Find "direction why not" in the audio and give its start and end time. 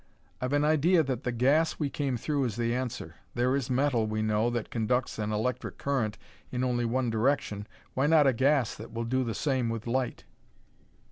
7.11-8.25